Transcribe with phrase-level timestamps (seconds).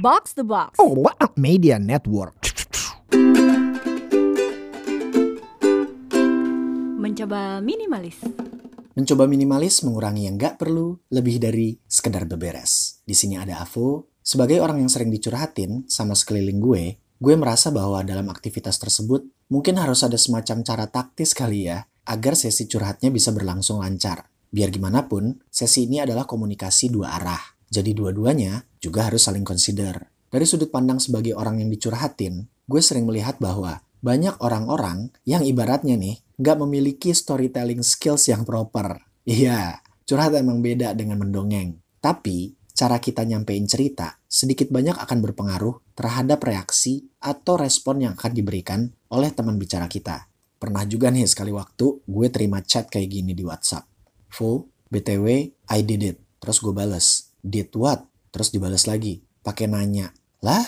[0.00, 0.80] Box the Box.
[0.80, 2.32] Oh, what a media network.
[6.96, 8.16] Mencoba minimalis.
[8.96, 13.04] Mencoba minimalis mengurangi yang nggak perlu lebih dari sekedar beberes.
[13.04, 14.16] Di sini ada Avo.
[14.24, 19.76] Sebagai orang yang sering dicurhatin sama sekeliling gue, gue merasa bahwa dalam aktivitas tersebut mungkin
[19.76, 24.32] harus ada semacam cara taktis kali ya agar sesi curhatnya bisa berlangsung lancar.
[24.48, 27.60] Biar gimana pun, sesi ini adalah komunikasi dua arah.
[27.68, 30.08] Jadi dua-duanya juga harus saling consider.
[30.32, 36.00] Dari sudut pandang sebagai orang yang dicurhatin, gue sering melihat bahwa banyak orang-orang yang ibaratnya
[36.00, 38.98] nih nggak memiliki storytelling skills yang proper.
[39.30, 41.76] Iya, curhat emang beda dengan mendongeng.
[42.00, 48.32] Tapi, cara kita nyampein cerita sedikit banyak akan berpengaruh terhadap reaksi atau respon yang akan
[48.32, 50.30] diberikan oleh teman bicara kita.
[50.56, 53.84] Pernah juga nih sekali waktu gue terima chat kayak gini di WhatsApp.
[54.32, 55.26] Fu, BTW,
[55.70, 56.16] I did it.
[56.40, 58.09] Terus gue bales, did what?
[58.30, 60.14] Terus dibales lagi, pakai nanya.
[60.40, 60.64] Lah,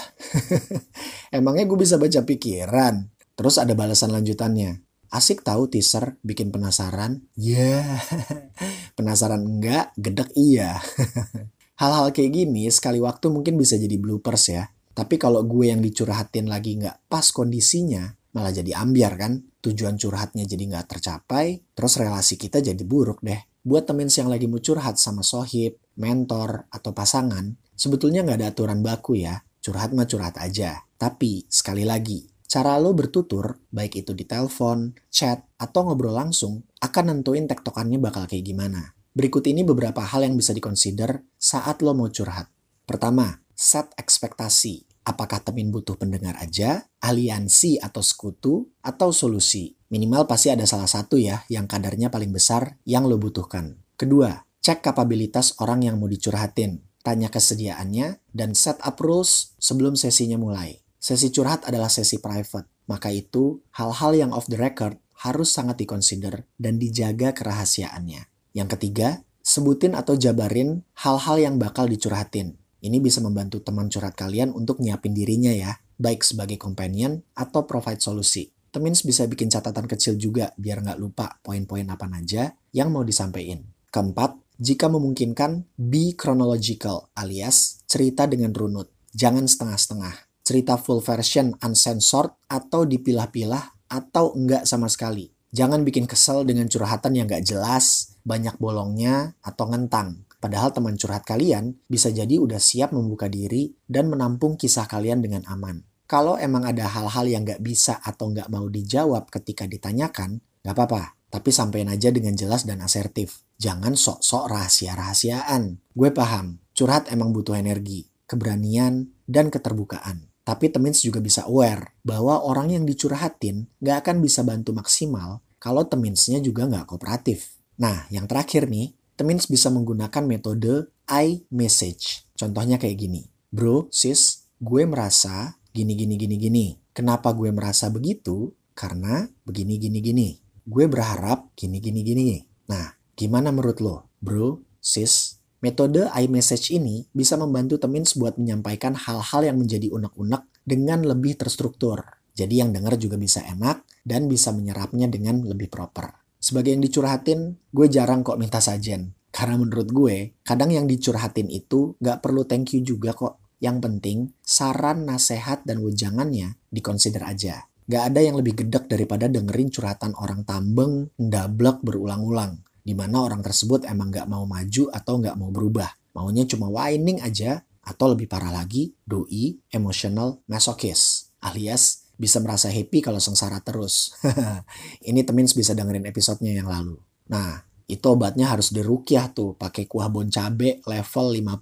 [1.36, 3.08] emangnya gue bisa baca pikiran?
[3.32, 4.84] Terus ada balasan lanjutannya.
[5.12, 7.24] Asik tahu teaser, bikin penasaran?
[7.36, 8.00] Ya, yeah.
[8.96, 10.80] penasaran enggak, gedek iya.
[11.80, 14.64] Hal-hal kayak gini sekali waktu mungkin bisa jadi bloopers ya.
[14.92, 19.40] Tapi kalau gue yang dicurhatin lagi nggak pas kondisinya, malah jadi ambiar kan.
[19.62, 23.40] Tujuan curhatnya jadi nggak tercapai, terus relasi kita jadi buruk deh.
[23.66, 28.80] Buat temen yang lagi mau curhat sama sohib, mentor, atau pasangan, sebetulnya nggak ada aturan
[28.80, 29.44] baku ya.
[29.62, 30.84] Curhat mah curhat aja.
[30.98, 37.08] Tapi, sekali lagi, Cara lo bertutur, baik itu di telepon, chat, atau ngobrol langsung, akan
[37.08, 38.92] nentuin tektokannya bakal kayak gimana.
[39.16, 42.52] Berikut ini beberapa hal yang bisa dikonsider saat lo mau curhat.
[42.84, 44.84] Pertama, set ekspektasi.
[45.08, 49.72] Apakah temin butuh pendengar aja, aliansi atau sekutu, atau solusi?
[49.88, 53.80] Minimal pasti ada salah satu ya yang kadarnya paling besar yang lo butuhkan.
[53.96, 56.86] Kedua, cek kapabilitas orang yang mau dicurhatin.
[57.02, 60.78] Tanya kesediaannya dan set up rules sebelum sesinya mulai.
[61.02, 66.46] Sesi curhat adalah sesi private, maka itu hal-hal yang off the record harus sangat dikonsider
[66.62, 68.22] dan dijaga kerahasiaannya.
[68.54, 72.54] Yang ketiga, sebutin atau jabarin hal-hal yang bakal dicurhatin.
[72.78, 77.98] Ini bisa membantu teman curhat kalian untuk nyiapin dirinya ya, baik sebagai companion atau provide
[77.98, 78.54] solusi.
[78.70, 83.66] Temins bisa bikin catatan kecil juga biar nggak lupa poin-poin apa aja yang mau disampaikan.
[83.92, 88.94] Keempat, jika memungkinkan, be chronological alias cerita dengan runut.
[89.10, 95.34] Jangan setengah-setengah cerita full version uncensored atau dipilah-pilah atau enggak sama sekali.
[95.50, 100.30] Jangan bikin kesel dengan curhatan yang enggak jelas, banyak bolongnya, atau ngentang.
[100.38, 105.42] Padahal teman curhat kalian bisa jadi udah siap membuka diri dan menampung kisah kalian dengan
[105.50, 105.82] aman.
[106.06, 111.18] Kalau emang ada hal-hal yang nggak bisa atau nggak mau dijawab ketika ditanyakan, nggak apa-apa.
[111.32, 113.40] Tapi sampein aja dengan jelas dan asertif.
[113.56, 115.80] Jangan sok-sok rahasia-rahasiaan.
[115.96, 120.28] Gue paham, curhat emang butuh energi, keberanian, dan keterbukaan.
[120.44, 125.88] Tapi Temins juga bisa aware bahwa orang yang dicurhatin gak akan bisa bantu maksimal kalau
[125.88, 127.56] Teminsnya juga gak kooperatif.
[127.80, 132.26] Nah, yang terakhir nih, Temins bisa menggunakan metode I message.
[132.34, 133.22] Contohnya kayak gini.
[133.54, 136.66] Bro, sis, gue merasa gini gini gini gini.
[136.90, 138.50] Kenapa gue merasa begitu?
[138.74, 140.41] Karena begini gini gini.
[140.62, 142.28] Gue berharap gini gini gini.
[142.70, 143.96] Nah, gimana menurut lo?
[144.22, 151.06] Bro, sis, Metode iMessage ini bisa membantu Temins buat menyampaikan hal-hal yang menjadi unek-unek dengan
[151.06, 152.02] lebih terstruktur.
[152.34, 156.18] Jadi yang dengar juga bisa enak dan bisa menyerapnya dengan lebih proper.
[156.42, 159.14] Sebagai yang dicurhatin, gue jarang kok minta sajen.
[159.30, 163.38] Karena menurut gue, kadang yang dicurhatin itu gak perlu thank you juga kok.
[163.62, 167.70] Yang penting, saran, nasihat, dan wejangannya dikonsider aja.
[167.92, 173.40] Gak ada yang lebih gedek daripada dengerin curhatan orang tambeng, ndablek berulang-ulang di mana orang
[173.40, 175.90] tersebut emang nggak mau maju atau nggak mau berubah.
[176.12, 183.00] Maunya cuma whining aja atau lebih parah lagi, doi, emotional masochist, alias bisa merasa happy
[183.00, 184.14] kalau sengsara terus.
[185.08, 187.00] Ini Temins bisa dengerin episodenya yang lalu.
[187.32, 191.58] Nah, itu obatnya harus dirukyah tuh pakai kuah bon cabe level 50.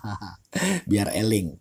[0.90, 1.54] Biar eling.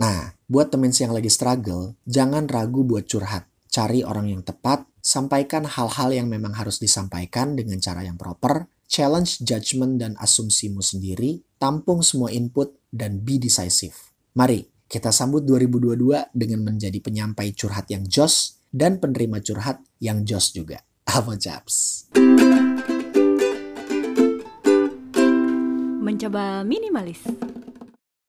[0.00, 3.44] Nah, buat temen yang lagi struggle, jangan ragu buat curhat.
[3.68, 9.44] Cari orang yang tepat sampaikan hal-hal yang memang harus disampaikan dengan cara yang proper, challenge
[9.44, 13.92] judgment dan asumsimu sendiri, tampung semua input, dan be decisive.
[14.32, 20.56] Mari kita sambut 2022 dengan menjadi penyampai curhat yang jos dan penerima curhat yang jos
[20.56, 20.80] juga.
[21.12, 22.08] Apa chaps?
[26.00, 27.49] Mencoba minimalis.